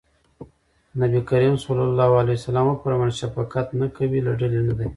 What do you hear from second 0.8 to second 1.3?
نبي